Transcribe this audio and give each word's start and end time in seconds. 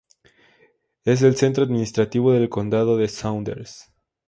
Es 1.05 1.21
el 1.21 1.35
centro 1.35 1.63
administrativo 1.63 2.31
del 2.33 2.49
Condado 2.49 2.97
de 2.97 3.07
Saunders. 3.07 3.93